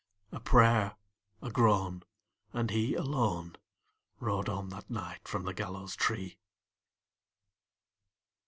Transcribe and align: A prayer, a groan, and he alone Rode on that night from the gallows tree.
A 0.31 0.39
prayer, 0.39 0.95
a 1.43 1.51
groan, 1.51 2.01
and 2.53 2.71
he 2.71 2.95
alone 2.95 3.55
Rode 4.19 4.49
on 4.49 4.69
that 4.69 4.89
night 4.89 5.27
from 5.27 5.43
the 5.43 5.53
gallows 5.53 5.95
tree. 5.95 6.39